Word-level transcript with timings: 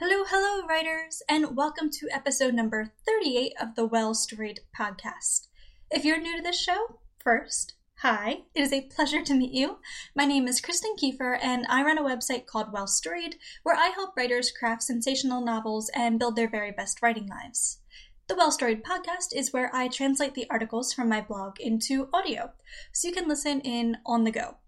Hello, 0.00 0.22
hello, 0.28 0.64
writers, 0.64 1.24
and 1.28 1.56
welcome 1.56 1.90
to 1.90 2.08
episode 2.12 2.54
number 2.54 2.92
38 3.04 3.52
of 3.60 3.74
the 3.74 3.84
Well 3.84 4.14
Storied 4.14 4.60
podcast. 4.78 5.48
If 5.90 6.04
you're 6.04 6.20
new 6.20 6.36
to 6.36 6.42
this 6.42 6.62
show, 6.62 7.00
first, 7.18 7.74
hi, 7.96 8.42
it 8.54 8.62
is 8.62 8.72
a 8.72 8.82
pleasure 8.82 9.24
to 9.24 9.34
meet 9.34 9.50
you. 9.50 9.78
My 10.14 10.24
name 10.24 10.46
is 10.46 10.60
Kristen 10.60 10.94
Kieffer, 10.96 11.36
and 11.42 11.66
I 11.68 11.82
run 11.82 11.98
a 11.98 12.04
website 12.04 12.46
called 12.46 12.72
Well 12.72 12.86
Storied, 12.86 13.38
where 13.64 13.74
I 13.74 13.88
help 13.88 14.16
writers 14.16 14.52
craft 14.52 14.84
sensational 14.84 15.44
novels 15.44 15.90
and 15.92 16.16
build 16.16 16.36
their 16.36 16.48
very 16.48 16.70
best 16.70 17.02
writing 17.02 17.26
lives. 17.26 17.80
The 18.28 18.36
Well 18.36 18.52
Storied 18.52 18.84
podcast 18.84 19.34
is 19.34 19.52
where 19.52 19.74
I 19.74 19.88
translate 19.88 20.34
the 20.34 20.46
articles 20.48 20.92
from 20.92 21.08
my 21.08 21.22
blog 21.22 21.58
into 21.58 22.08
audio, 22.14 22.52
so 22.92 23.08
you 23.08 23.14
can 23.14 23.26
listen 23.26 23.60
in 23.62 23.96
on 24.06 24.22
the 24.22 24.30
go. 24.30 24.58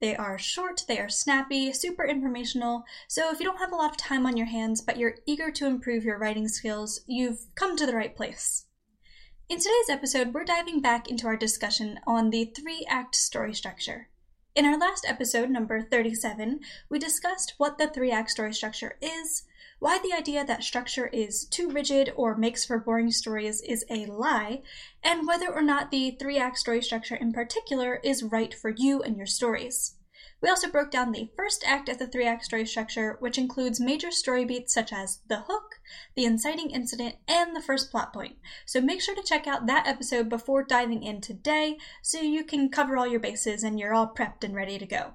They 0.00 0.14
are 0.14 0.38
short, 0.38 0.84
they 0.86 0.98
are 0.98 1.08
snappy, 1.08 1.72
super 1.72 2.04
informational, 2.04 2.84
so 3.08 3.32
if 3.32 3.40
you 3.40 3.46
don't 3.46 3.58
have 3.58 3.72
a 3.72 3.76
lot 3.76 3.90
of 3.90 3.96
time 3.96 4.26
on 4.26 4.36
your 4.36 4.46
hands 4.46 4.82
but 4.82 4.98
you're 4.98 5.16
eager 5.24 5.50
to 5.52 5.66
improve 5.66 6.04
your 6.04 6.18
writing 6.18 6.48
skills, 6.48 7.00
you've 7.06 7.46
come 7.54 7.76
to 7.76 7.86
the 7.86 7.96
right 7.96 8.14
place. 8.14 8.66
In 9.48 9.58
today's 9.58 9.88
episode, 9.88 10.34
we're 10.34 10.44
diving 10.44 10.80
back 10.80 11.08
into 11.08 11.26
our 11.26 11.36
discussion 11.36 12.00
on 12.06 12.28
the 12.28 12.44
three 12.46 12.84
act 12.90 13.14
story 13.14 13.54
structure. 13.54 14.08
In 14.56 14.64
our 14.64 14.78
last 14.78 15.04
episode, 15.06 15.50
number 15.50 15.82
37, 15.82 16.60
we 16.88 16.98
discussed 16.98 17.54
what 17.56 17.78
the 17.78 17.88
three 17.88 18.10
act 18.10 18.30
story 18.30 18.52
structure 18.52 18.96
is, 19.00 19.44
why 19.78 19.98
the 19.98 20.14
idea 20.14 20.44
that 20.46 20.64
structure 20.64 21.08
is 21.08 21.44
too 21.44 21.68
rigid 21.68 22.10
or 22.16 22.34
makes 22.34 22.64
for 22.64 22.78
boring 22.78 23.10
stories 23.10 23.60
is 23.60 23.84
a 23.90 24.06
lie, 24.06 24.62
and 25.02 25.26
whether 25.26 25.52
or 25.52 25.60
not 25.60 25.90
the 25.90 26.12
three 26.12 26.38
act 26.38 26.56
story 26.56 26.82
structure 26.82 27.14
in 27.14 27.34
particular 27.34 28.00
is 28.02 28.22
right 28.22 28.54
for 28.54 28.70
you 28.70 29.02
and 29.02 29.16
your 29.18 29.26
stories. 29.26 29.95
We 30.42 30.50
also 30.50 30.68
broke 30.68 30.90
down 30.90 31.12
the 31.12 31.30
first 31.34 31.64
act 31.66 31.88
of 31.88 31.98
the 31.98 32.06
three 32.06 32.26
act 32.26 32.44
story 32.44 32.66
structure, 32.66 33.16
which 33.20 33.38
includes 33.38 33.80
major 33.80 34.10
story 34.10 34.44
beats 34.44 34.74
such 34.74 34.92
as 34.92 35.20
the 35.28 35.40
hook, 35.40 35.80
the 36.14 36.24
inciting 36.24 36.70
incident, 36.70 37.16
and 37.26 37.56
the 37.56 37.62
first 37.62 37.90
plot 37.90 38.12
point. 38.12 38.36
So 38.66 38.80
make 38.80 39.00
sure 39.00 39.14
to 39.14 39.22
check 39.22 39.46
out 39.46 39.66
that 39.66 39.86
episode 39.86 40.28
before 40.28 40.62
diving 40.62 41.02
in 41.02 41.20
today 41.20 41.78
so 42.02 42.20
you 42.20 42.44
can 42.44 42.68
cover 42.68 42.96
all 42.96 43.06
your 43.06 43.20
bases 43.20 43.62
and 43.62 43.80
you're 43.80 43.94
all 43.94 44.12
prepped 44.14 44.44
and 44.44 44.54
ready 44.54 44.78
to 44.78 44.86
go. 44.86 45.14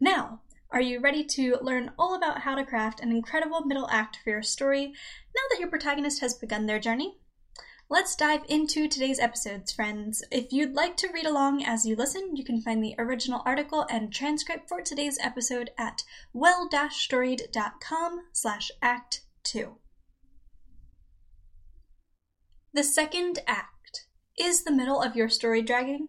Now, 0.00 0.40
are 0.70 0.80
you 0.80 1.00
ready 1.00 1.22
to 1.24 1.58
learn 1.60 1.92
all 1.98 2.14
about 2.14 2.40
how 2.40 2.54
to 2.56 2.64
craft 2.64 3.00
an 3.00 3.12
incredible 3.12 3.60
middle 3.64 3.88
act 3.90 4.18
for 4.24 4.30
your 4.30 4.42
story 4.42 4.86
now 4.86 5.42
that 5.50 5.60
your 5.60 5.68
protagonist 5.68 6.20
has 6.20 6.34
begun 6.34 6.66
their 6.66 6.80
journey? 6.80 7.18
Let's 7.92 8.16
dive 8.16 8.40
into 8.48 8.88
today's 8.88 9.18
episodes, 9.18 9.70
friends. 9.70 10.24
If 10.30 10.50
you'd 10.50 10.72
like 10.72 10.96
to 10.96 11.12
read 11.12 11.26
along 11.26 11.62
as 11.62 11.84
you 11.84 11.94
listen, 11.94 12.34
you 12.34 12.42
can 12.42 12.62
find 12.62 12.82
the 12.82 12.94
original 12.96 13.42
article 13.44 13.84
and 13.90 14.10
transcript 14.10 14.66
for 14.66 14.80
today's 14.80 15.18
episode 15.22 15.72
at 15.76 16.02
well-storied.com 16.32 18.20
slash 18.32 18.70
act 18.80 19.20
2. 19.44 19.76
The 22.72 22.82
second 22.82 23.40
act. 23.46 24.06
Is 24.38 24.64
the 24.64 24.72
middle 24.72 25.02
of 25.02 25.14
your 25.14 25.28
story 25.28 25.60
dragging? 25.60 26.08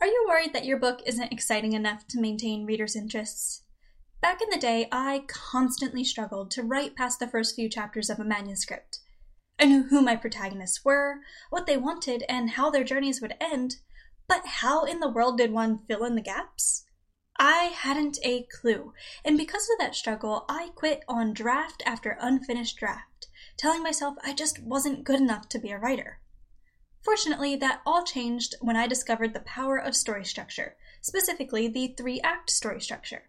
Are 0.00 0.08
you 0.08 0.26
worried 0.28 0.54
that 0.54 0.64
your 0.64 0.80
book 0.80 1.02
isn't 1.06 1.32
exciting 1.32 1.74
enough 1.74 2.08
to 2.08 2.20
maintain 2.20 2.66
readers' 2.66 2.96
interests? 2.96 3.62
Back 4.20 4.42
in 4.42 4.50
the 4.50 4.58
day, 4.58 4.88
I 4.90 5.22
constantly 5.28 6.02
struggled 6.02 6.50
to 6.50 6.64
write 6.64 6.96
past 6.96 7.20
the 7.20 7.28
first 7.28 7.54
few 7.54 7.68
chapters 7.68 8.10
of 8.10 8.18
a 8.18 8.24
manuscript. 8.24 8.98
I 9.58 9.66
knew 9.66 9.84
who 9.84 10.02
my 10.02 10.16
protagonists 10.16 10.84
were, 10.84 11.20
what 11.50 11.66
they 11.66 11.76
wanted, 11.76 12.24
and 12.28 12.50
how 12.50 12.70
their 12.70 12.84
journeys 12.84 13.20
would 13.20 13.36
end, 13.40 13.76
but 14.26 14.46
how 14.46 14.84
in 14.84 15.00
the 15.00 15.08
world 15.08 15.38
did 15.38 15.52
one 15.52 15.80
fill 15.86 16.04
in 16.04 16.14
the 16.16 16.22
gaps? 16.22 16.84
I 17.38 17.72
hadn't 17.74 18.18
a 18.22 18.44
clue, 18.44 18.92
and 19.24 19.36
because 19.36 19.68
of 19.70 19.78
that 19.78 19.94
struggle, 19.94 20.44
I 20.48 20.70
quit 20.74 21.04
on 21.08 21.32
draft 21.34 21.82
after 21.84 22.16
unfinished 22.20 22.76
draft, 22.76 23.28
telling 23.56 23.82
myself 23.82 24.16
I 24.22 24.32
just 24.32 24.62
wasn't 24.62 25.04
good 25.04 25.20
enough 25.20 25.48
to 25.50 25.58
be 25.58 25.70
a 25.70 25.78
writer. 25.78 26.20
Fortunately, 27.02 27.54
that 27.56 27.82
all 27.84 28.04
changed 28.04 28.54
when 28.60 28.76
I 28.76 28.86
discovered 28.86 29.34
the 29.34 29.40
power 29.40 29.76
of 29.76 29.94
story 29.94 30.24
structure, 30.24 30.76
specifically 31.00 31.68
the 31.68 31.94
three 31.96 32.20
act 32.22 32.50
story 32.50 32.80
structure. 32.80 33.24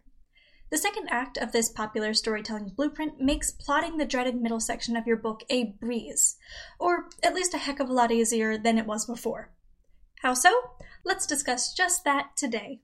The 0.75 0.81
second 0.81 1.08
act 1.09 1.38
of 1.38 1.53
this 1.53 1.69
popular 1.69 2.13
storytelling 2.13 2.74
blueprint 2.75 3.18
makes 3.18 3.50
plotting 3.50 3.96
the 3.96 4.03
dreaded 4.03 4.36
middle 4.36 4.59
section 4.59 4.97
of 4.97 5.08
your 5.08 5.16
book 5.16 5.46
a 5.50 5.72
breeze, 5.80 6.36
or 6.78 7.08
at 7.24 7.34
least 7.34 7.53
a 7.53 7.59
heck 7.59 7.80
of 7.80 7.90
a 7.90 7.94
lot 7.94 8.12
easier 8.12 8.58
than 8.58 8.78
it 8.78 8.86
was 8.86 9.06
before. 9.06 9.53
How 10.19 10.34
so? 10.34 10.52
Let's 11.06 11.25
discuss 11.25 11.74
just 11.74 12.03
that 12.03 12.36
today. 12.36 12.81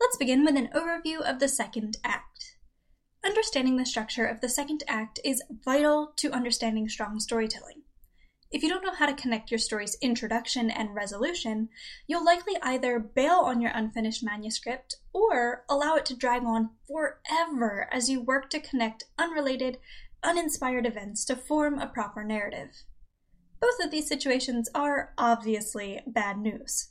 Let's 0.00 0.16
begin 0.16 0.46
with 0.46 0.56
an 0.56 0.70
overview 0.74 1.20
of 1.20 1.40
the 1.40 1.48
second 1.48 1.98
act. 2.02 2.56
Understanding 3.22 3.76
the 3.76 3.84
structure 3.84 4.24
of 4.24 4.40
the 4.40 4.48
second 4.48 4.84
act 4.88 5.20
is 5.26 5.42
vital 5.62 6.14
to 6.16 6.32
understanding 6.32 6.88
strong 6.88 7.20
storytelling. 7.20 7.77
If 8.50 8.62
you 8.62 8.70
don't 8.70 8.82
know 8.82 8.94
how 8.94 9.04
to 9.04 9.14
connect 9.14 9.50
your 9.50 9.58
story's 9.58 9.98
introduction 10.00 10.70
and 10.70 10.94
resolution, 10.94 11.68
you'll 12.06 12.24
likely 12.24 12.54
either 12.62 12.98
bail 12.98 13.40
on 13.44 13.60
your 13.60 13.72
unfinished 13.74 14.24
manuscript 14.24 14.96
or 15.12 15.66
allow 15.68 15.96
it 15.96 16.06
to 16.06 16.16
drag 16.16 16.44
on 16.44 16.70
forever 16.86 17.86
as 17.92 18.08
you 18.08 18.22
work 18.22 18.48
to 18.50 18.60
connect 18.60 19.04
unrelated, 19.18 19.76
uninspired 20.22 20.86
events 20.86 21.26
to 21.26 21.36
form 21.36 21.78
a 21.78 21.88
proper 21.88 22.24
narrative. 22.24 22.70
Both 23.60 23.84
of 23.84 23.90
these 23.90 24.08
situations 24.08 24.70
are 24.74 25.12
obviously 25.18 26.00
bad 26.06 26.38
news. 26.38 26.88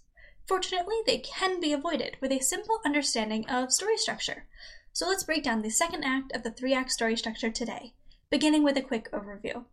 Fortunately, 0.47 0.97
they 1.07 1.17
can 1.17 1.59
be 1.59 1.73
avoided 1.73 2.17
with 2.21 2.31
a 2.31 2.39
simple 2.39 2.79
understanding 2.85 3.49
of 3.49 3.73
story 3.73 3.97
structure. 3.97 4.47
So 4.93 5.07
let's 5.07 5.23
break 5.23 5.43
down 5.43 5.63
the 5.63 5.71
second 5.71 6.03
act 6.03 6.35
of 6.35 6.43
the 6.43 6.51
three 6.51 6.75
act 6.75 6.91
story 6.91 7.17
structure 7.17 7.49
today, 7.49 7.93
beginning 8.29 8.63
with 8.63 8.77
a 8.77 8.81
quick 8.81 9.11
overview. 9.11 9.65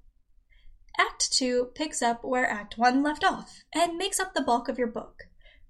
Act 0.99 1.33
2 1.33 1.73
picks 1.75 2.03
up 2.03 2.25
where 2.25 2.49
Act 2.49 2.79
1 2.79 3.03
left 3.03 3.25
off 3.25 3.63
and 3.75 3.97
makes 3.97 4.21
up 4.21 4.35
the 4.35 4.43
bulk 4.43 4.69
of 4.69 4.79
your 4.79 4.87
book, 4.87 5.25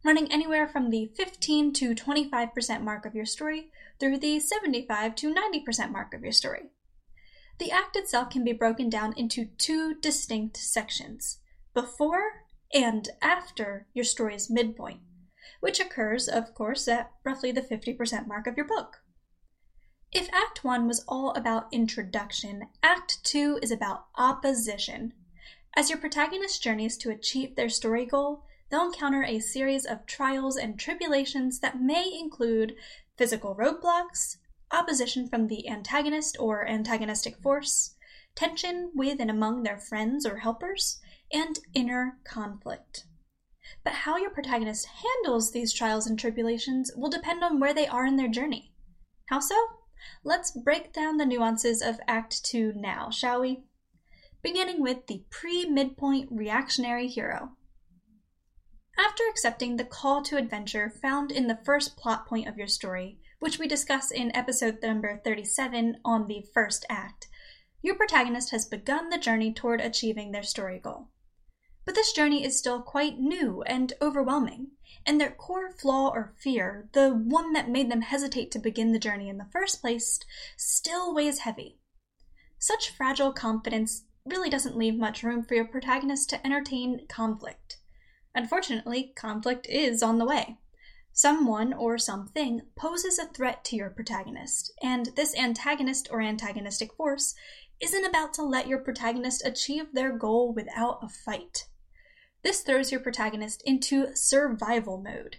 running 0.04 0.30
anywhere 0.30 0.68
from 0.68 0.90
the 0.90 1.10
15 1.16 1.72
to 1.74 1.94
25% 1.94 2.82
mark 2.82 3.06
of 3.06 3.14
your 3.14 3.24
story 3.24 3.70
through 3.98 4.18
the 4.18 4.38
75 4.38 5.14
to 5.14 5.34
90% 5.34 5.90
mark 5.90 6.12
of 6.12 6.22
your 6.22 6.32
story. 6.32 6.70
The 7.58 7.70
act 7.70 7.96
itself 7.96 8.30
can 8.30 8.44
be 8.44 8.52
broken 8.52 8.90
down 8.90 9.14
into 9.16 9.46
two 9.58 9.94
distinct 9.94 10.56
sections 10.56 11.38
before 11.72 12.44
and 12.72 13.08
after 13.22 13.86
your 13.94 14.04
story's 14.04 14.50
midpoint, 14.50 15.00
which 15.60 15.80
occurs, 15.80 16.28
of 16.28 16.52
course, 16.54 16.88
at 16.88 17.12
roughly 17.24 17.52
the 17.52 17.62
50% 17.62 18.26
mark 18.26 18.46
of 18.46 18.56
your 18.56 18.66
book. 18.66 19.03
If 20.14 20.32
Act 20.32 20.62
1 20.62 20.86
was 20.86 21.04
all 21.08 21.32
about 21.32 21.66
introduction, 21.72 22.68
Act 22.84 23.24
2 23.24 23.58
is 23.60 23.72
about 23.72 24.06
opposition. 24.14 25.12
As 25.74 25.90
your 25.90 25.98
protagonist 25.98 26.62
journeys 26.62 26.96
to 26.98 27.10
achieve 27.10 27.56
their 27.56 27.68
story 27.68 28.06
goal, 28.06 28.44
they'll 28.70 28.86
encounter 28.86 29.24
a 29.24 29.40
series 29.40 29.84
of 29.84 30.06
trials 30.06 30.56
and 30.56 30.78
tribulations 30.78 31.58
that 31.58 31.80
may 31.80 32.08
include 32.16 32.76
physical 33.18 33.56
roadblocks, 33.56 34.36
opposition 34.70 35.28
from 35.28 35.48
the 35.48 35.68
antagonist 35.68 36.36
or 36.38 36.64
antagonistic 36.64 37.36
force, 37.38 37.96
tension 38.36 38.92
with 38.94 39.18
and 39.18 39.32
among 39.32 39.64
their 39.64 39.78
friends 39.78 40.24
or 40.24 40.38
helpers, 40.38 41.00
and 41.32 41.58
inner 41.74 42.18
conflict. 42.22 43.04
But 43.82 43.94
how 43.94 44.16
your 44.16 44.30
protagonist 44.30 44.86
handles 44.86 45.50
these 45.50 45.72
trials 45.72 46.06
and 46.06 46.16
tribulations 46.16 46.92
will 46.96 47.10
depend 47.10 47.42
on 47.42 47.58
where 47.58 47.74
they 47.74 47.88
are 47.88 48.06
in 48.06 48.14
their 48.14 48.28
journey. 48.28 48.70
How 49.26 49.40
so? 49.40 49.56
Let's 50.22 50.50
break 50.50 50.92
down 50.92 51.16
the 51.16 51.26
nuances 51.26 51.82
of 51.82 52.00
Act 52.06 52.44
2 52.44 52.72
now, 52.74 53.10
shall 53.10 53.40
we? 53.40 53.64
Beginning 54.42 54.80
with 54.80 55.06
the 55.06 55.24
pre 55.30 55.66
midpoint 55.66 56.28
reactionary 56.30 57.08
hero. 57.08 57.56
After 58.98 59.24
accepting 59.28 59.76
the 59.76 59.84
call 59.84 60.22
to 60.22 60.36
adventure 60.36 60.88
found 61.02 61.32
in 61.32 61.48
the 61.48 61.58
first 61.64 61.96
plot 61.96 62.26
point 62.26 62.46
of 62.46 62.56
your 62.56 62.68
story, 62.68 63.18
which 63.40 63.58
we 63.58 63.66
discuss 63.66 64.10
in 64.10 64.34
episode 64.36 64.78
number 64.82 65.20
37 65.24 65.98
on 66.04 66.26
the 66.26 66.44
first 66.54 66.86
act, 66.88 67.28
your 67.82 67.96
protagonist 67.96 68.50
has 68.52 68.64
begun 68.64 69.10
the 69.10 69.18
journey 69.18 69.52
toward 69.52 69.80
achieving 69.80 70.32
their 70.32 70.42
story 70.42 70.78
goal. 70.78 71.08
But 71.84 71.94
this 71.94 72.12
journey 72.12 72.44
is 72.44 72.58
still 72.58 72.80
quite 72.80 73.18
new 73.18 73.62
and 73.62 73.92
overwhelming, 74.00 74.68
and 75.06 75.20
their 75.20 75.30
core 75.30 75.70
flaw 75.70 76.08
or 76.08 76.34
fear, 76.38 76.88
the 76.92 77.10
one 77.10 77.52
that 77.52 77.68
made 77.68 77.90
them 77.90 78.00
hesitate 78.00 78.50
to 78.52 78.58
begin 78.58 78.92
the 78.92 78.98
journey 78.98 79.28
in 79.28 79.36
the 79.36 79.48
first 79.52 79.80
place, 79.80 80.18
still 80.56 81.14
weighs 81.14 81.40
heavy. 81.40 81.78
Such 82.58 82.90
fragile 82.90 83.32
confidence 83.32 84.04
really 84.24 84.48
doesn't 84.48 84.76
leave 84.76 84.96
much 84.96 85.22
room 85.22 85.44
for 85.44 85.54
your 85.54 85.66
protagonist 85.66 86.30
to 86.30 86.46
entertain 86.46 87.06
conflict. 87.06 87.76
Unfortunately, 88.34 89.12
conflict 89.14 89.66
is 89.68 90.02
on 90.02 90.18
the 90.18 90.24
way. 90.24 90.56
Someone 91.12 91.72
or 91.72 91.98
something 91.98 92.62
poses 92.74 93.18
a 93.18 93.26
threat 93.26 93.62
to 93.66 93.76
your 93.76 93.90
protagonist, 93.90 94.72
and 94.82 95.10
this 95.14 95.36
antagonist 95.36 96.08
or 96.10 96.20
antagonistic 96.22 96.94
force 96.94 97.34
isn't 97.80 98.04
about 98.04 98.32
to 98.34 98.42
let 98.42 98.66
your 98.66 98.78
protagonist 98.78 99.44
achieve 99.44 99.92
their 99.92 100.16
goal 100.16 100.52
without 100.52 100.98
a 101.02 101.08
fight. 101.08 101.66
This 102.44 102.60
throws 102.60 102.92
your 102.92 103.00
protagonist 103.00 103.62
into 103.62 104.14
survival 104.14 104.98
mode. 104.98 105.38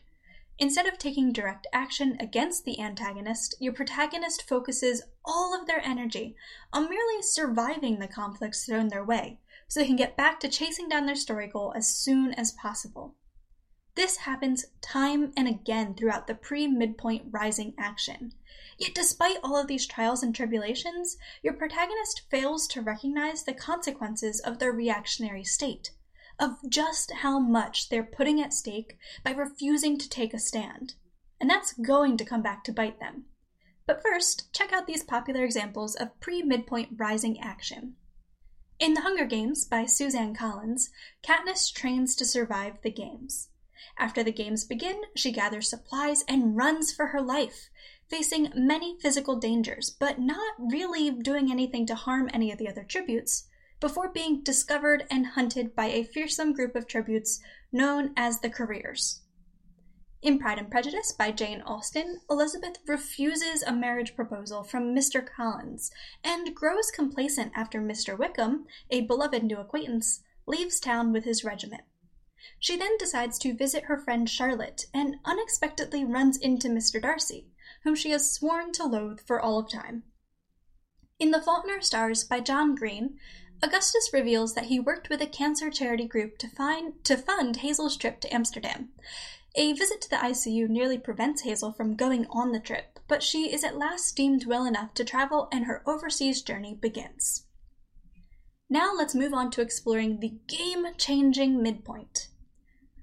Instead 0.58 0.88
of 0.88 0.98
taking 0.98 1.32
direct 1.32 1.68
action 1.72 2.18
against 2.20 2.66
the 2.66 2.80
antagonist, 2.80 3.54
your 3.60 3.74
protagonist 3.74 4.42
focuses 4.42 5.04
all 5.24 5.54
of 5.54 5.68
their 5.68 5.86
energy 5.86 6.36
on 6.74 6.90
merely 6.90 7.22
surviving 7.22 8.00
the 8.00 8.08
conflicts 8.08 8.66
thrown 8.66 8.88
their 8.88 9.06
way, 9.06 9.40
so 9.68 9.80
they 9.80 9.86
can 9.86 9.96
get 9.96 10.18
back 10.18 10.40
to 10.40 10.50
chasing 10.50 10.90
down 10.90 11.06
their 11.06 11.16
story 11.16 11.46
goal 11.46 11.74
as 11.76 11.88
soon 11.88 12.34
as 12.34 12.54
possible. 12.54 13.14
This 13.94 14.18
happens 14.18 14.66
time 14.82 15.32
and 15.38 15.48
again 15.48 15.94
throughout 15.94 16.26
the 16.26 16.34
pre 16.34 16.66
midpoint 16.66 17.28
rising 17.30 17.76
action. 17.78 18.34
Yet, 18.80 18.96
despite 18.96 19.38
all 19.44 19.56
of 19.56 19.68
these 19.68 19.86
trials 19.86 20.24
and 20.24 20.34
tribulations, 20.34 21.18
your 21.44 21.54
protagonist 21.54 22.24
fails 22.32 22.68
to 22.70 22.82
recognize 22.82 23.44
the 23.44 23.54
consequences 23.54 24.40
of 24.40 24.58
their 24.58 24.72
reactionary 24.72 25.44
state, 25.44 25.92
of 26.40 26.58
just 26.70 27.12
how 27.12 27.40
much 27.40 27.90
they're 27.90 28.04
putting 28.04 28.42
at 28.42 28.54
stake 28.54 28.98
by 29.24 29.32
refusing 29.32 29.98
to 29.98 30.10
take 30.10 30.34
a 30.34 30.40
stand. 30.40 30.96
And 31.40 31.50
that's 31.50 31.74
going 31.74 32.18
to 32.18 32.26
come 32.26 32.42
back 32.42 32.64
to 32.66 32.74
bite 32.74 33.00
them. 33.00 33.26
But 33.88 34.02
first, 34.02 34.52
check 34.54 34.74
out 34.74 34.88
these 34.88 35.04
popular 35.04 35.44
examples 35.44 35.96
of 35.96 36.20
pre 36.20 36.42
midpoint 36.42 36.90
rising 36.98 37.40
action. 37.40 37.96
In 38.80 38.94
The 38.94 39.02
Hunger 39.02 39.26
Games 39.26 39.64
by 39.64 39.86
Suzanne 39.86 40.36
Collins, 40.36 40.90
Katniss 41.24 41.72
trains 41.74 42.16
to 42.16 42.26
survive 42.26 42.82
the 42.82 42.92
games. 42.92 43.50
After 43.98 44.24
the 44.24 44.34
games 44.34 44.66
begin, 44.66 45.02
she 45.16 45.32
gathers 45.32 45.70
supplies 45.70 46.26
and 46.28 46.58
runs 46.58 46.92
for 46.92 47.08
her 47.08 47.22
life, 47.22 47.70
facing 48.10 48.52
many 48.56 48.98
physical 49.00 49.38
dangers, 49.38 49.90
but 49.90 50.20
not 50.20 50.56
really 50.60 51.10
doing 51.10 51.52
anything 51.52 51.86
to 51.86 51.96
harm 51.96 52.30
any 52.34 52.52
of 52.52 52.58
the 52.58 52.68
other 52.68 52.84
tributes, 52.84 53.48
before 53.80 54.10
being 54.10 54.42
discovered 54.44 55.06
and 55.10 55.26
hunted 55.28 55.76
by 55.76 55.88
a 55.88 56.04
fearsome 56.04 56.54
group 56.54 56.76
of 56.76 56.88
tributes 56.88 57.42
known 57.72 58.14
as 58.16 58.40
the 58.40 58.50
Careers. 58.50 59.22
In 60.22 60.40
Pride 60.40 60.58
and 60.58 60.72
Prejudice 60.72 61.12
by 61.12 61.32
Jane 61.32 61.62
Austen, 61.62 62.22
Elizabeth 62.32 62.78
refuses 62.88 63.62
a 63.62 63.72
marriage 63.72 64.16
proposal 64.16 64.64
from 64.64 64.96
Mr. 64.96 65.24
Collins 65.24 65.92
and 66.24 66.56
grows 66.56 66.90
complacent 66.90 67.52
after 67.56 67.80
Mr. 67.80 68.18
Wickham, 68.18 68.66
a 68.90 69.02
beloved 69.02 69.44
new 69.44 69.58
acquaintance, 69.58 70.24
leaves 70.48 70.80
town 70.80 71.12
with 71.12 71.26
his 71.26 71.44
regiment. 71.44 71.84
She 72.60 72.76
then 72.76 72.98
decides 72.98 73.38
to 73.40 73.54
visit 73.54 73.84
her 73.84 74.00
friend 74.00 74.30
Charlotte 74.30 74.86
and 74.94 75.18
unexpectedly 75.26 76.04
runs 76.04 76.38
into 76.38 76.70
Mr. 76.70 77.02
Darcy, 77.02 77.50
whom 77.84 77.94
she 77.94 78.10
has 78.10 78.32
sworn 78.32 78.72
to 78.74 78.86
loathe 78.86 79.20
for 79.20 79.40
all 79.40 79.60
of 79.60 79.70
time. 79.70 80.04
In 81.20 81.32
The 81.32 81.42
Fault 81.42 81.66
in 81.66 81.72
Our 81.72 81.82
Stars 81.82 82.24
by 82.24 82.40
John 82.40 82.76
Green, 82.76 83.20
Augustus 83.62 84.12
reveals 84.14 84.54
that 84.54 84.66
he 84.66 84.80
worked 84.80 85.10
with 85.10 85.22
a 85.22 85.28
cancer 85.28 85.70
charity 85.70 86.06
group 86.06 86.38
to, 86.38 86.48
find, 86.48 87.04
to 87.04 87.18
fund 87.18 87.58
Hazel's 87.58 87.98
trip 87.98 88.20
to 88.22 88.34
Amsterdam. 88.34 88.90
A 89.56 89.74
visit 89.74 90.02
to 90.02 90.10
the 90.10 90.18
ICU 90.18 90.68
nearly 90.68 90.98
prevents 90.98 91.44
Hazel 91.44 91.72
from 91.72 91.96
going 91.96 92.28
on 92.30 92.52
the 92.52 92.60
trip, 92.60 93.00
but 93.08 93.24
she 93.24 93.54
is 93.54 93.64
at 93.64 93.78
last 93.78 94.16
deemed 94.16 94.46
well 94.46 94.66
enough 94.66 94.94
to 94.96 95.06
travel 95.06 95.48
and 95.52 95.66
her 95.66 95.82
overseas 95.88 96.42
journey 96.42 96.76
begins. 96.76 97.46
Now 98.70 98.94
let's 98.94 99.16
move 99.16 99.34
on 99.34 99.52
to 99.52 99.62
exploring 99.62 100.20
the 100.20 100.40
game 100.48 100.86
changing 100.98 101.62
midpoint. 101.62 102.28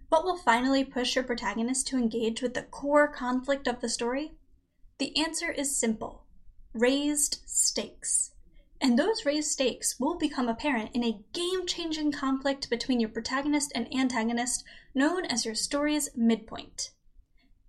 What 0.08 0.24
will 0.24 0.36
finally 0.36 0.84
push 0.84 1.14
your 1.14 1.24
protagonist 1.24 1.86
to 1.88 1.96
engage 1.96 2.42
with 2.42 2.52
the 2.52 2.62
core 2.62 3.08
conflict 3.08 3.66
of 3.66 3.80
the 3.80 3.88
story? 3.88 4.32
The 4.98 5.16
answer 5.16 5.50
is 5.50 5.78
simple 5.78 6.26
raised 6.74 7.38
stakes. 7.46 8.31
And 8.82 8.98
those 8.98 9.24
raised 9.24 9.52
stakes 9.52 10.00
will 10.00 10.18
become 10.18 10.48
apparent 10.48 10.90
in 10.92 11.04
a 11.04 11.20
game 11.32 11.66
changing 11.68 12.10
conflict 12.10 12.68
between 12.68 12.98
your 12.98 13.10
protagonist 13.10 13.70
and 13.76 13.86
antagonist 13.94 14.64
known 14.92 15.24
as 15.24 15.44
your 15.44 15.54
story's 15.54 16.10
midpoint. 16.16 16.90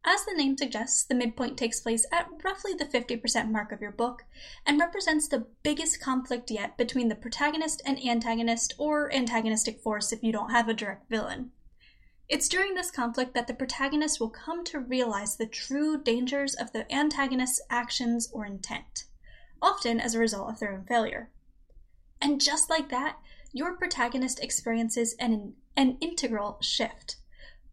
As 0.04 0.25
the 0.25 0.33
name 0.33 0.57
suggests, 0.57 1.04
the 1.04 1.13
midpoint 1.13 1.56
takes 1.56 1.80
place 1.80 2.07
at 2.12 2.27
roughly 2.44 2.74
the 2.74 2.86
50% 2.86 3.51
mark 3.51 3.71
of 3.71 3.80
your 3.80 3.92
book 3.92 4.25
and 4.65 4.80
represents 4.80 5.27
the 5.27 5.45
biggest 5.62 6.01
conflict 6.01 6.50
yet 6.50 6.77
between 6.77 7.10
the 7.10 7.15
protagonist 7.15 7.83
and 7.86 8.04
antagonist, 8.04 8.74
or 8.80 9.13
antagonistic 9.13 9.81
force 9.81 10.12
if 10.12 10.24
you 10.24 10.31
don't 10.31 10.50
have 10.50 10.68
a 10.68 10.74
direct 10.74 11.10
villain. 11.12 11.51
It's 12.27 12.50
during 12.50 12.74
this 12.74 12.89
conflict 12.89 13.36
that 13.36 13.45
the 13.45 13.54
protagonist 13.54 14.19
will 14.19 14.31
come 14.31 14.63
to 14.65 14.80
realize 14.80 15.38
the 15.38 15.45
true 15.45 16.01
dangers 16.01 16.56
of 16.56 16.74
the 16.74 16.92
antagonist's 16.92 17.62
actions 17.69 18.30
or 18.33 18.48
intent, 18.48 19.06
often 19.63 20.00
as 20.00 20.13
a 20.13 20.19
result 20.19 20.50
of 20.50 20.60
their 20.60 20.74
own 20.74 20.86
failure. 20.86 21.31
And 22.21 22.39
just 22.39 22.69
like 22.69 22.89
that, 22.89 23.18
your 23.51 23.75
protagonist 23.75 24.39
experiences 24.44 25.15
an, 25.19 25.54
an 25.75 25.98
integral 26.01 26.57
shift. 26.62 27.15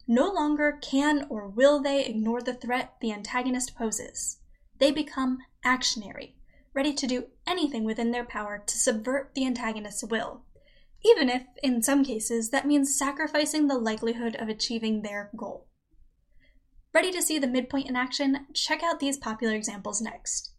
No 0.06 0.31
longer 0.31 0.78
can 0.81 1.26
or 1.28 1.48
will 1.48 1.82
they 1.82 2.04
ignore 2.04 2.40
the 2.40 2.54
threat 2.54 2.94
the 3.00 3.12
antagonist 3.12 3.75
poses. 3.76 4.38
They 4.78 4.90
become 4.90 5.38
actionary, 5.64 6.32
ready 6.72 6.94
to 6.94 7.06
do 7.06 7.26
anything 7.46 7.84
within 7.84 8.10
their 8.10 8.25
power 8.25 8.62
to 8.64 8.78
subvert 8.78 9.34
the 9.34 9.44
antagonist's 9.44 10.04
will 10.04 10.44
even 11.04 11.31
if, 11.31 11.42
in 11.62 11.82
some 11.82 12.04
cases, 12.04 12.50
that 12.50 12.66
means 12.66 12.96
sacrificing 12.96 13.69
the 13.69 13.78
likelihood 13.78 14.37
of 14.37 14.48
achieving 14.48 15.02
their 15.02 15.31
goal. 15.37 15.66
Ready 16.92 17.10
to 17.12 17.22
see 17.22 17.38
the 17.38 17.46
midpoint 17.46 17.88
in 17.88 17.96
action? 17.96 18.46
Check 18.54 18.82
out 18.82 19.00
these 19.00 19.16
popular 19.16 19.54
examples 19.54 20.00
next. 20.02 20.52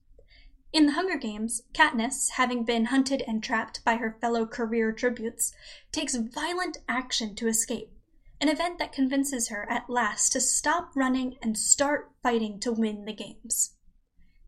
In 0.74 0.86
The 0.86 0.94
Hunger 0.94 1.18
Games, 1.18 1.64
Katniss, 1.74 2.30
having 2.32 2.64
been 2.64 2.86
hunted 2.86 3.22
and 3.28 3.44
trapped 3.44 3.84
by 3.84 3.98
her 3.98 4.18
fellow 4.22 4.46
career 4.46 4.94
tributes, 4.94 5.54
takes 5.92 6.16
violent 6.16 6.78
action 6.88 7.36
to 7.36 7.50
escape, 7.50 7.92
an 8.40 8.48
event 8.48 8.80
that 8.80 8.94
convinces 8.94 9.50
her 9.50 9.70
at 9.70 9.90
last 9.90 10.32
to 10.32 10.40
stop 10.40 10.96
running 10.96 11.36
and 11.42 11.58
start 11.58 12.14
fighting 12.24 12.58
to 12.62 12.72
win 12.72 13.04
the 13.04 13.12
games. 13.12 13.76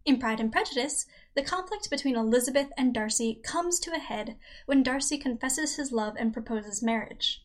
In 0.05 0.17
Pride 0.17 0.39
and 0.39 0.49
Prejudice, 0.49 1.05
the 1.35 1.43
conflict 1.43 1.89
between 1.89 2.15
Elizabeth 2.15 2.69
and 2.77 2.93
Darcy 2.93 3.41
comes 3.43 3.77
to 3.81 3.93
a 3.93 3.99
head 3.99 4.37
when 4.65 4.81
Darcy 4.81 5.17
confesses 5.17 5.75
his 5.75 5.91
love 5.91 6.15
and 6.17 6.31
proposes 6.31 6.81
marriage. 6.81 7.43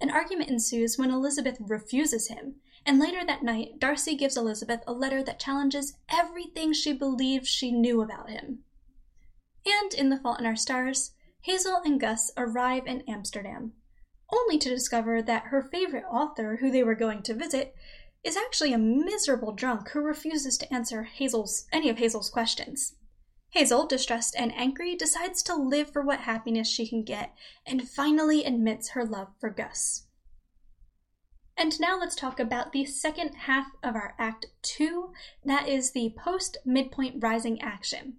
An 0.00 0.08
argument 0.08 0.50
ensues 0.50 0.96
when 0.96 1.10
Elizabeth 1.10 1.58
refuses 1.60 2.28
him, 2.28 2.60
and 2.86 2.98
later 2.98 3.24
that 3.24 3.42
night, 3.42 3.78
Darcy 3.78 4.14
gives 4.16 4.36
Elizabeth 4.36 4.80
a 4.86 4.92
letter 4.92 5.22
that 5.22 5.38
challenges 5.38 5.94
everything 6.08 6.72
she 6.72 6.92
believed 6.92 7.46
she 7.46 7.70
knew 7.70 8.00
about 8.00 8.30
him. 8.30 8.60
And 9.66 9.92
in 9.92 10.08
The 10.08 10.18
Fault 10.18 10.40
in 10.40 10.46
Our 10.46 10.56
Stars, 10.56 11.12
Hazel 11.42 11.80
and 11.84 12.00
Gus 12.00 12.30
arrive 12.36 12.86
in 12.86 13.02
Amsterdam, 13.08 13.72
only 14.32 14.58
to 14.58 14.68
discover 14.68 15.22
that 15.22 15.44
her 15.44 15.62
favorite 15.62 16.04
author, 16.10 16.56
who 16.56 16.70
they 16.70 16.82
were 16.82 16.94
going 16.94 17.22
to 17.24 17.34
visit, 17.34 17.74
is 18.22 18.36
actually 18.36 18.72
a 18.72 18.78
miserable 18.78 19.52
drunk 19.52 19.90
who 19.90 20.00
refuses 20.00 20.58
to 20.58 20.72
answer 20.72 21.04
Hazel's 21.04 21.66
any 21.72 21.88
of 21.88 21.98
Hazel's 21.98 22.30
questions. 22.30 22.94
Hazel, 23.50 23.86
distressed 23.86 24.36
and 24.38 24.54
angry, 24.54 24.94
decides 24.94 25.42
to 25.42 25.56
live 25.56 25.90
for 25.90 26.02
what 26.02 26.20
happiness 26.20 26.68
she 26.68 26.86
can 26.88 27.02
get 27.02 27.34
and 27.66 27.88
finally 27.88 28.44
admits 28.44 28.90
her 28.90 29.04
love 29.04 29.28
for 29.40 29.50
Gus. 29.50 30.06
And 31.60 31.78
now 31.78 31.98
let's 32.00 32.16
talk 32.16 32.40
about 32.40 32.72
the 32.72 32.86
second 32.86 33.34
half 33.34 33.66
of 33.82 33.94
our 33.94 34.14
Act 34.18 34.46
2, 34.62 35.12
that 35.44 35.68
is 35.68 35.90
the 35.90 36.14
post 36.16 36.56
midpoint 36.64 37.22
rising 37.22 37.60
action. 37.60 38.14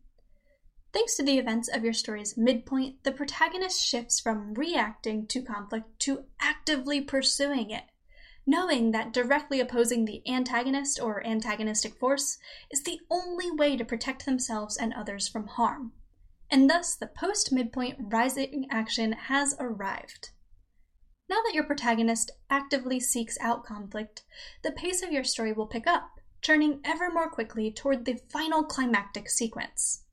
Thanks 0.94 1.18
to 1.18 1.24
the 1.24 1.40
events 1.40 1.68
of 1.68 1.84
your 1.84 1.94
story's 1.94 2.38
midpoint, 2.38 3.04
the 3.04 3.12
protagonist 3.12 3.84
shifts 3.84 4.20
from 4.20 4.54
reacting 4.54 5.26
to 5.26 5.42
conflict 5.42 6.00
to 6.02 6.26
actively 6.40 7.02
pursuing 7.02 7.72
it 7.72 7.86
knowing 8.46 8.92
that 8.92 9.14
directly 9.14 9.60
opposing 9.60 10.06
the 10.06 10.22
antagonist 10.28 11.00
or 11.00 11.26
antagonistic 11.26 11.96
force 11.96 12.38
is 12.70 12.84
the 12.84 13.00
only 13.10 13.50
way 13.50 13.76
to 13.78 13.86
protect 13.86 14.26
themselves 14.26 14.78
and 14.78 14.94
others 14.94 15.28
from 15.28 15.48
harm. 15.48 15.92
And 16.50 16.70
thus, 16.70 16.96
the 16.96 17.08
post 17.08 17.52
midpoint 17.52 17.98
rising 18.00 18.68
action 18.70 19.14
has 19.14 19.56
arrived. 19.60 20.32
Now 21.32 21.42
that 21.46 21.54
your 21.54 21.64
protagonist 21.64 22.32
actively 22.50 23.00
seeks 23.00 23.38
out 23.40 23.64
conflict, 23.64 24.24
the 24.64 24.72
pace 24.74 25.02
of 25.02 25.14
your 25.14 25.24
story 25.24 25.54
will 25.54 25.66
pick 25.66 25.88
up, 25.88 26.20
turning 26.42 26.82
ever 26.84 27.10
more 27.10 27.30
quickly 27.30 27.72
toward 27.72 28.04
the 28.04 28.20
final 28.30 28.66
climactic 28.66 29.30
sequence. 29.30 30.04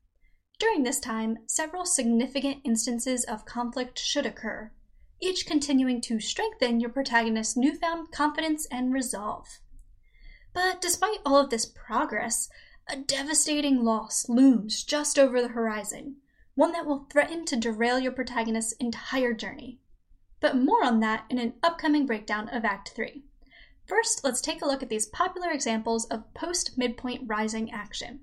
During 0.59 0.83
this 0.83 1.01
time, 1.01 1.39
several 1.45 1.83
significant 1.83 2.61
instances 2.63 3.25
of 3.25 3.43
conflict 3.43 3.99
should 3.99 4.25
occur, 4.25 4.71
each 5.19 5.45
continuing 5.45 5.99
to 6.03 6.21
strengthen 6.21 6.79
your 6.79 6.89
protagonist's 6.89 7.57
newfound 7.57 8.13
confidence 8.13 8.65
and 8.71 8.93
resolve. 8.93 9.59
But 10.53 10.79
despite 10.79 11.19
all 11.25 11.35
of 11.35 11.49
this 11.49 11.65
progress, 11.65 12.47
a 12.87 12.95
devastating 12.95 13.83
loss 13.83 14.29
looms 14.29 14.85
just 14.85 15.19
over 15.19 15.41
the 15.41 15.49
horizon, 15.49 16.21
one 16.55 16.71
that 16.71 16.85
will 16.85 17.07
threaten 17.11 17.43
to 17.47 17.57
derail 17.57 17.99
your 17.99 18.13
protagonist's 18.13 18.71
entire 18.79 19.33
journey. 19.33 19.81
But 20.39 20.57
more 20.57 20.83
on 20.83 20.99
that 21.01 21.25
in 21.29 21.37
an 21.37 21.53
upcoming 21.61 22.05
breakdown 22.05 22.49
of 22.49 22.63
Act 22.63 22.89
3. 22.95 23.23
First, 23.85 24.23
let's 24.23 24.39
take 24.39 24.61
a 24.61 24.65
look 24.65 24.83
at 24.83 24.89
these 24.89 25.07
popular 25.07 25.49
examples 25.49 26.05
of 26.05 26.33
post 26.33 26.77
midpoint 26.77 27.23
rising 27.25 27.71
action. 27.71 28.21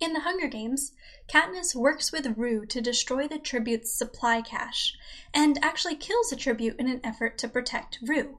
In 0.00 0.12
The 0.12 0.20
Hunger 0.20 0.46
Games, 0.46 0.92
Katniss 1.28 1.74
works 1.74 2.12
with 2.12 2.38
Rue 2.38 2.64
to 2.66 2.80
destroy 2.80 3.26
the 3.26 3.38
tribute's 3.38 3.92
supply 3.92 4.40
cache, 4.40 4.96
and 5.34 5.58
actually 5.62 5.96
kills 5.96 6.32
a 6.32 6.36
tribute 6.36 6.76
in 6.78 6.88
an 6.88 7.00
effort 7.02 7.36
to 7.38 7.48
protect 7.48 7.98
Rue. 8.02 8.38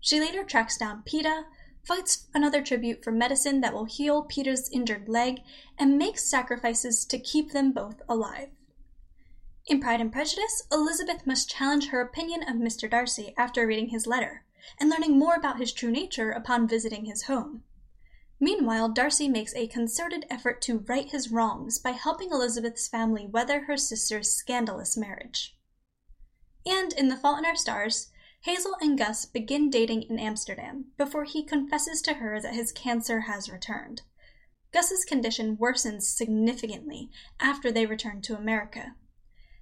She 0.00 0.20
later 0.20 0.44
tracks 0.44 0.76
down 0.76 1.04
Peeta, 1.04 1.44
fights 1.84 2.26
another 2.34 2.62
tribute 2.62 3.02
for 3.02 3.12
medicine 3.12 3.60
that 3.60 3.72
will 3.72 3.84
heal 3.84 4.24
Peeta's 4.24 4.68
injured 4.72 5.08
leg, 5.08 5.40
and 5.78 5.96
makes 5.96 6.28
sacrifices 6.28 7.04
to 7.06 7.18
keep 7.18 7.52
them 7.52 7.72
both 7.72 8.02
alive. 8.08 8.48
In 9.68 9.80
Pride 9.80 10.00
and 10.00 10.10
Prejudice, 10.10 10.62
Elizabeth 10.72 11.26
must 11.26 11.50
challenge 11.50 11.88
her 11.88 12.00
opinion 12.00 12.42
of 12.42 12.56
Mr. 12.56 12.88
Darcy 12.88 13.34
after 13.36 13.66
reading 13.66 13.90
his 13.90 14.06
letter, 14.06 14.46
and 14.80 14.88
learning 14.88 15.18
more 15.18 15.34
about 15.34 15.58
his 15.58 15.74
true 15.74 15.90
nature 15.90 16.30
upon 16.30 16.66
visiting 16.66 17.04
his 17.04 17.24
home. 17.24 17.64
Meanwhile, 18.40 18.88
Darcy 18.88 19.28
makes 19.28 19.54
a 19.54 19.66
concerted 19.66 20.24
effort 20.30 20.62
to 20.62 20.78
right 20.78 21.10
his 21.10 21.30
wrongs 21.30 21.78
by 21.78 21.90
helping 21.90 22.30
Elizabeth's 22.30 22.88
family 22.88 23.26
weather 23.26 23.64
her 23.64 23.76
sister's 23.76 24.32
scandalous 24.32 24.96
marriage. 24.96 25.54
And 26.64 26.94
in 26.94 27.08
The 27.08 27.16
Fault 27.16 27.40
in 27.40 27.44
Our 27.44 27.54
Stars, 27.54 28.10
Hazel 28.40 28.74
and 28.80 28.96
Gus 28.96 29.26
begin 29.26 29.68
dating 29.68 30.04
in 30.04 30.18
Amsterdam 30.18 30.86
before 30.96 31.24
he 31.24 31.44
confesses 31.44 32.00
to 32.02 32.14
her 32.14 32.40
that 32.40 32.54
his 32.54 32.72
cancer 32.72 33.20
has 33.20 33.50
returned. 33.50 34.00
Gus's 34.72 35.04
condition 35.04 35.58
worsens 35.58 36.04
significantly 36.04 37.10
after 37.38 37.70
they 37.70 37.84
return 37.84 38.22
to 38.22 38.36
America. 38.36 38.94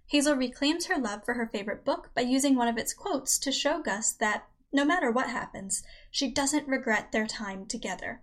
Hazel 0.09 0.35
reclaims 0.35 0.87
her 0.87 0.99
love 0.99 1.25
for 1.25 1.35
her 1.35 1.47
favorite 1.47 1.85
book 1.85 2.11
by 2.15 2.23
using 2.23 2.55
one 2.55 2.69
of 2.69 2.79
its 2.79 2.95
quotes 2.95 3.39
to 3.39 3.53
show 3.53 3.83
Gus 3.83 4.13
that, 4.15 4.49
no 4.73 4.85
matter 4.85 5.11
what 5.11 5.31
happens, 5.31 5.83
she 6.11 6.31
doesn't 6.31 6.69
regret 6.69 7.13
their 7.13 7.27
time 7.27 7.67
together. 7.67 8.23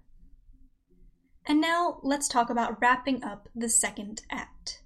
And 1.45 1.59
now 1.59 1.99
let's 2.03 2.27
talk 2.27 2.49
about 2.49 2.79
wrapping 2.81 3.23
up 3.23 3.49
the 3.53 3.69
second 3.69 4.21
act. 4.31 4.81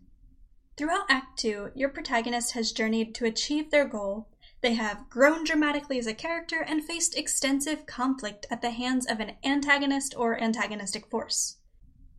Throughout 0.75 1.05
Act 1.09 1.39
2, 1.39 1.71
your 1.75 1.89
protagonist 1.89 2.53
has 2.53 2.71
journeyed 2.71 3.13
to 3.15 3.25
achieve 3.25 3.69
their 3.69 3.87
goal 3.87 4.27
they 4.61 4.73
have 4.73 5.07
grown 5.07 5.43
dramatically 5.43 5.99
as 5.99 6.07
a 6.07 6.15
character 6.15 6.63
and 6.63 6.83
faced 6.83 7.15
extensive 7.15 7.85
conflict 7.85 8.47
at 8.49 8.61
the 8.61 8.71
hands 8.71 9.05
of 9.05 9.19
an 9.19 9.37
antagonist 9.43 10.15
or 10.17 10.41
antagonistic 10.41 11.05
force. 11.07 11.56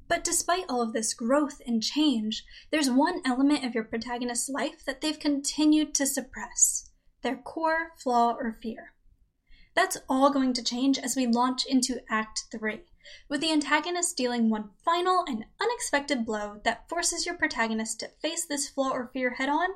But 0.09 0.25
despite 0.25 0.65
all 0.69 0.81
of 0.81 0.95
this 0.95 1.13
growth 1.13 1.61
and 1.67 1.83
change, 1.83 2.45
there's 2.71 2.91
one 2.91 3.21
element 3.27 3.65
of 3.65 3.75
your 3.75 3.85
protagonist's 3.85 4.49
life 4.49 4.85
that 4.87 5.03
they've 5.03 5.19
continued 5.19 5.95
to 5.97 6.07
suppress 6.07 6.91
their 7.23 7.37
core 7.37 7.93
flaw 7.99 8.33
or 8.33 8.59
fear. 8.63 8.95
That's 9.75 9.99
all 10.09 10.31
going 10.31 10.55
to 10.55 10.63
change 10.65 10.99
as 10.99 11.15
we 11.15 11.27
launch 11.27 11.67
into 11.67 12.01
Act 12.11 12.45
3, 12.51 12.81
with 13.29 13.41
the 13.41 13.53
antagonist 13.53 14.17
dealing 14.17 14.49
one 14.49 14.71
final 14.85 15.25
and 15.29 15.45
unexpected 15.61 16.25
blow 16.25 16.61
that 16.65 16.89
forces 16.89 17.27
your 17.27 17.37
protagonist 17.37 18.01
to 18.01 18.09
face 18.21 18.47
this 18.47 18.69
flaw 18.69 18.91
or 18.91 19.11
fear 19.13 19.35
head 19.35 19.49
on 19.49 19.69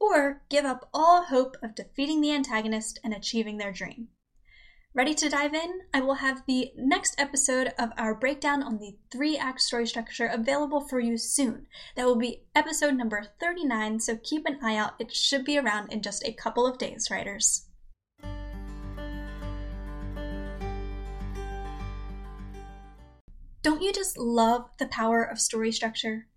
or 0.00 0.42
give 0.48 0.64
up 0.64 0.88
all 0.94 1.24
hope 1.24 1.56
of 1.62 1.74
defeating 1.74 2.20
the 2.20 2.32
antagonist 2.32 2.98
and 3.02 3.12
achieving 3.12 3.58
their 3.58 3.72
dream. 3.72 4.08
Ready 4.96 5.12
to 5.14 5.28
dive 5.28 5.54
in? 5.54 5.80
I 5.92 6.02
will 6.02 6.14
have 6.14 6.44
the 6.46 6.70
next 6.76 7.16
episode 7.18 7.72
of 7.76 7.90
our 7.98 8.14
breakdown 8.14 8.62
on 8.62 8.78
the 8.78 8.94
three 9.10 9.36
act 9.36 9.60
story 9.60 9.88
structure 9.88 10.26
available 10.26 10.80
for 10.82 11.00
you 11.00 11.18
soon. 11.18 11.66
That 11.96 12.06
will 12.06 12.14
be 12.14 12.44
episode 12.54 12.94
number 12.94 13.24
39, 13.40 13.98
so 13.98 14.16
keep 14.22 14.46
an 14.46 14.60
eye 14.62 14.76
out. 14.76 14.92
It 15.00 15.12
should 15.12 15.44
be 15.44 15.58
around 15.58 15.92
in 15.92 16.00
just 16.00 16.24
a 16.24 16.32
couple 16.32 16.64
of 16.64 16.78
days, 16.78 17.08
writers. 17.10 17.66
Don't 23.62 23.82
you 23.82 23.92
just 23.92 24.16
love 24.16 24.70
the 24.78 24.86
power 24.86 25.24
of 25.24 25.40
story 25.40 25.72
structure? 25.72 26.28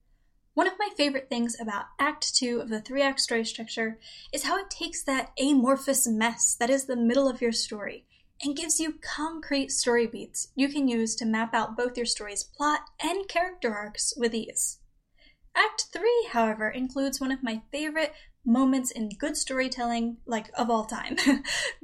One 0.56 0.66
of 0.66 0.80
my 0.80 0.90
favorite 0.98 1.30
things 1.30 1.56
about 1.62 1.86
Act 2.00 2.34
2 2.34 2.62
of 2.62 2.70
the 2.70 2.82
three 2.82 3.04
act 3.04 3.20
story 3.20 3.46
structure 3.46 4.00
is 4.34 4.46
how 4.46 4.58
it 4.58 4.72
takes 4.72 5.04
that 5.04 5.30
amorphous 5.40 6.08
mess 6.08 6.56
that 6.60 6.72
is 6.72 6.86
the 6.86 6.96
middle 6.96 7.30
of 7.30 7.40
your 7.40 7.52
story 7.52 8.08
and 8.41 8.56
gives 8.56 8.79
you 8.79 9.00
concrete 9.01 9.72
story 9.72 10.08
beats 10.08 10.50
you 10.56 10.70
can 10.70 10.88
use 10.88 11.15
to 11.15 11.25
map 11.25 11.53
out 11.53 11.77
both 11.77 11.98
your 11.98 12.06
story's 12.06 12.44
plot 12.44 12.82
and 13.00 13.27
character 13.27 13.74
arcs 13.74 14.13
with 14.17 14.34
ease. 14.34 14.79
Act 15.56 15.88
3, 15.91 16.29
however, 16.32 16.70
includes 16.70 17.20
one 17.20 17.32
of 17.32 17.41
my 17.41 17.62
favorite 17.72 18.13
moments 18.46 18.91
in 18.91 19.10
good 19.10 19.36
storytelling, 19.36 20.17
like 20.25 20.50
of 20.58 20.70
all 20.70 20.86
time, 20.86 21.17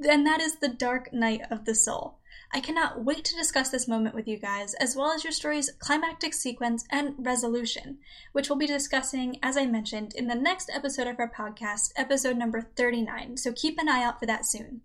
and 0.08 0.26
that 0.26 0.40
is 0.40 0.56
the 0.56 0.68
dark 0.68 1.12
night 1.12 1.42
of 1.50 1.64
the 1.64 1.74
soul. 1.74 2.18
I 2.52 2.60
cannot 2.60 3.04
wait 3.04 3.24
to 3.24 3.36
discuss 3.36 3.70
this 3.70 3.88
moment 3.88 4.14
with 4.14 4.28
you 4.28 4.38
guys, 4.38 4.74
as 4.74 4.94
well 4.94 5.10
as 5.10 5.24
your 5.24 5.32
story's 5.32 5.72
climactic 5.80 6.32
sequence 6.32 6.84
and 6.88 7.14
resolution, 7.18 7.98
which 8.30 8.48
we'll 8.48 8.58
be 8.58 8.66
discussing, 8.66 9.38
as 9.42 9.56
I 9.56 9.66
mentioned, 9.66 10.14
in 10.14 10.28
the 10.28 10.36
next 10.36 10.70
episode 10.72 11.08
of 11.08 11.18
our 11.18 11.30
podcast, 11.30 11.90
episode 11.96 12.36
number 12.36 12.70
39, 12.76 13.38
so 13.38 13.52
keep 13.52 13.76
an 13.78 13.88
eye 13.88 14.04
out 14.04 14.20
for 14.20 14.26
that 14.26 14.46
soon. 14.46 14.82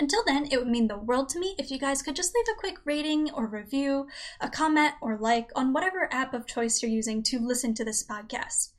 Until 0.00 0.22
then, 0.24 0.46
it 0.50 0.58
would 0.58 0.68
mean 0.68 0.86
the 0.86 0.96
world 0.96 1.28
to 1.30 1.40
me 1.40 1.56
if 1.58 1.72
you 1.72 1.78
guys 1.78 2.02
could 2.02 2.14
just 2.14 2.32
leave 2.32 2.46
a 2.48 2.60
quick 2.60 2.78
rating 2.84 3.32
or 3.32 3.46
review, 3.48 4.06
a 4.40 4.48
comment 4.48 4.94
or 5.00 5.18
like 5.18 5.50
on 5.56 5.72
whatever 5.72 6.08
app 6.12 6.32
of 6.34 6.46
choice 6.46 6.80
you're 6.80 6.90
using 6.90 7.20
to 7.24 7.40
listen 7.40 7.74
to 7.74 7.84
this 7.84 8.04
podcast. 8.04 8.70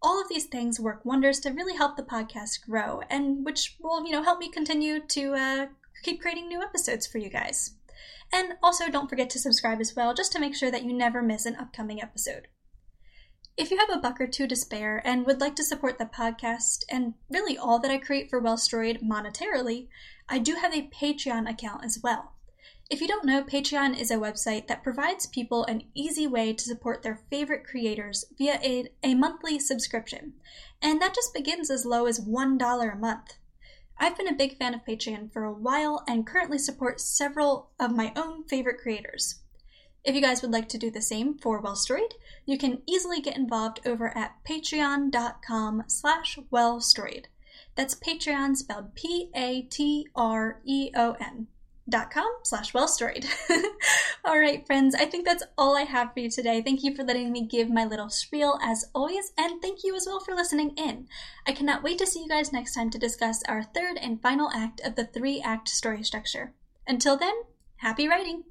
All 0.00 0.20
of 0.22 0.28
these 0.28 0.46
things 0.46 0.78
work 0.78 1.04
wonders 1.04 1.40
to 1.40 1.50
really 1.50 1.76
help 1.76 1.96
the 1.96 2.04
podcast 2.04 2.64
grow, 2.64 3.00
and 3.10 3.44
which 3.44 3.76
will, 3.80 4.06
you 4.06 4.12
know, 4.12 4.22
help 4.22 4.38
me 4.38 4.48
continue 4.48 5.00
to 5.00 5.34
uh, 5.34 5.66
keep 6.04 6.20
creating 6.20 6.46
new 6.46 6.62
episodes 6.62 7.08
for 7.08 7.18
you 7.18 7.28
guys. 7.28 7.72
And 8.32 8.52
also, 8.62 8.88
don't 8.88 9.08
forget 9.08 9.30
to 9.30 9.40
subscribe 9.40 9.80
as 9.80 9.96
well, 9.96 10.14
just 10.14 10.30
to 10.32 10.38
make 10.38 10.54
sure 10.54 10.70
that 10.70 10.84
you 10.84 10.92
never 10.92 11.22
miss 11.22 11.46
an 11.46 11.56
upcoming 11.56 12.00
episode. 12.00 12.46
If 13.58 13.72
you 13.72 13.78
have 13.78 13.90
a 13.90 13.98
buck 13.98 14.20
or 14.20 14.28
two 14.28 14.46
to 14.46 14.54
spare 14.54 15.02
and 15.04 15.26
would 15.26 15.40
like 15.40 15.56
to 15.56 15.64
support 15.64 15.98
the 15.98 16.04
podcast 16.04 16.84
and 16.88 17.14
really 17.28 17.58
all 17.58 17.80
that 17.80 17.90
I 17.90 17.98
create 17.98 18.30
for 18.30 18.38
Well 18.38 18.56
Storied 18.56 19.00
monetarily, 19.00 19.88
I 20.28 20.38
do 20.38 20.54
have 20.54 20.72
a 20.72 20.88
Patreon 20.88 21.50
account 21.50 21.84
as 21.84 21.98
well. 22.00 22.34
If 22.88 23.00
you 23.00 23.08
don't 23.08 23.24
know, 23.24 23.42
Patreon 23.42 23.98
is 23.98 24.12
a 24.12 24.16
website 24.16 24.68
that 24.68 24.84
provides 24.84 25.26
people 25.26 25.64
an 25.64 25.82
easy 25.92 26.24
way 26.24 26.52
to 26.52 26.64
support 26.64 27.02
their 27.02 27.24
favorite 27.30 27.64
creators 27.64 28.26
via 28.38 28.60
a, 28.62 28.92
a 29.02 29.16
monthly 29.16 29.58
subscription. 29.58 30.34
And 30.80 31.02
that 31.02 31.16
just 31.16 31.34
begins 31.34 31.68
as 31.68 31.84
low 31.84 32.06
as 32.06 32.20
$1 32.20 32.92
a 32.92 32.96
month. 32.96 33.34
I've 33.98 34.16
been 34.16 34.28
a 34.28 34.36
big 34.36 34.56
fan 34.56 34.72
of 34.72 34.84
Patreon 34.84 35.32
for 35.32 35.42
a 35.42 35.52
while 35.52 36.04
and 36.06 36.24
currently 36.24 36.58
support 36.58 37.00
several 37.00 37.70
of 37.80 37.90
my 37.90 38.12
own 38.14 38.44
favorite 38.44 38.78
creators. 38.80 39.40
If 40.04 40.14
you 40.14 40.20
guys 40.20 40.42
would 40.42 40.52
like 40.52 40.68
to 40.70 40.78
do 40.78 40.90
the 40.90 41.02
same 41.02 41.36
for 41.38 41.60
Well 41.60 41.76
Storied, 41.76 42.14
you 42.46 42.56
can 42.56 42.82
easily 42.86 43.20
get 43.20 43.36
involved 43.36 43.80
over 43.86 44.16
at 44.16 44.36
patreon.com 44.48 45.84
slash 45.86 46.38
wellstoried. 46.50 47.26
That's 47.74 47.94
Patreon 47.94 48.56
spelled 48.56 48.94
P-A-T-R-E-O-N 48.96 50.06
dot 51.88 52.10
com 52.10 52.30
slash 52.42 52.74
well 52.74 52.88
storied. 52.88 53.26
all 54.24 54.38
right, 54.38 54.66
friends, 54.66 54.94
I 54.94 55.04
think 55.06 55.24
that's 55.24 55.44
all 55.56 55.76
I 55.76 55.82
have 55.82 56.12
for 56.12 56.20
you 56.20 56.30
today. 56.30 56.60
Thank 56.60 56.82
you 56.82 56.94
for 56.94 57.02
letting 57.04 57.32
me 57.32 57.46
give 57.46 57.70
my 57.70 57.84
little 57.84 58.10
spiel 58.10 58.58
as 58.62 58.84
always, 58.94 59.32
and 59.38 59.62
thank 59.62 59.84
you 59.84 59.94
as 59.94 60.06
well 60.06 60.20
for 60.20 60.34
listening 60.34 60.74
in. 60.76 61.06
I 61.46 61.52
cannot 61.52 61.82
wait 61.82 61.98
to 61.98 62.06
see 62.06 62.22
you 62.22 62.28
guys 62.28 62.52
next 62.52 62.74
time 62.74 62.90
to 62.90 62.98
discuss 62.98 63.42
our 63.44 63.62
third 63.62 63.96
and 63.96 64.20
final 64.20 64.50
act 64.52 64.80
of 64.84 64.96
the 64.96 65.06
three 65.06 65.40
act 65.40 65.68
story 65.68 66.02
structure. 66.02 66.52
Until 66.86 67.16
then, 67.16 67.34
happy 67.76 68.08
writing! 68.08 68.44